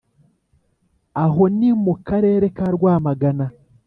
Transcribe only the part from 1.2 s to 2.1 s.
Aho ni mu